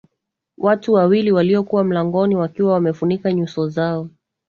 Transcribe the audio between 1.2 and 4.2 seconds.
waliokuwa mlangoni wakiwa wamefunika nyuso zao